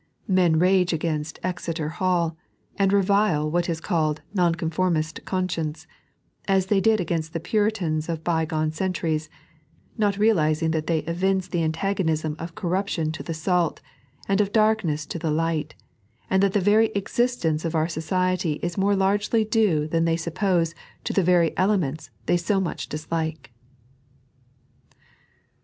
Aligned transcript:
Men 0.27 0.57
rage 0.57 0.93
against" 0.93 1.37
Exeter 1.43 1.89
Hall," 1.89 2.35
and 2.75 2.91
revile 2.91 3.51
what 3.51 3.69
is 3.69 3.79
called" 3.79 4.17
the 4.33 4.41
Nonconformist 4.41 5.23
Conscience," 5.25 5.85
as 6.47 6.65
they 6.73 6.81
did 6.81 6.99
against 6.99 7.33
the 7.33 7.39
Puritans 7.39 8.09
of 8.09 8.23
bygone 8.23 8.71
centuries, 8.71 9.29
not 9.99 10.17
realizing 10.17 10.71
that 10.71 10.87
they 10.87 11.01
evince 11.01 11.47
the 11.47 11.63
antagonism 11.63 12.35
of 12.39 12.55
corruption 12.55 13.11
to 13.11 13.21
the 13.21 13.33
s^t, 13.33 13.77
and 14.27 14.41
of 14.41 14.51
darkness 14.51 15.05
to 15.05 15.19
the 15.19 15.29
light, 15.29 15.75
and 16.31 16.41
that 16.41 16.53
the 16.53 16.59
very 16.59 16.87
existence 16.95 17.63
of 17.63 17.75
our 17.75 17.87
society 17.87 18.53
is 18.63 18.79
more 18.79 18.95
largely 18.95 19.45
due 19.45 19.87
than 19.87 20.05
they 20.05 20.17
suppose 20.17 20.73
to 21.03 21.13
the 21.13 21.21
very 21.21 21.55
elements 21.55 22.09
they 22.25 22.37
so 22.37 22.59
much 22.59 22.89
dislike. 22.89 23.51